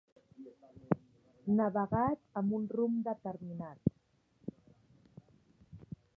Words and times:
Navegat 1.59 2.25
amb 2.41 2.57
un 2.61 2.65
rumb 2.73 3.05
determinat. 3.11 3.95